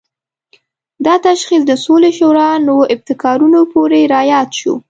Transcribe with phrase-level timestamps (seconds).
[1.05, 4.73] دا تشخیص د سولې شورا نوو ابتکارونو پورې راياد شو.